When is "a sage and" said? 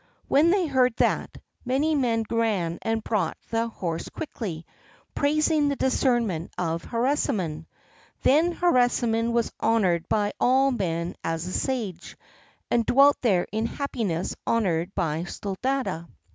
11.45-12.83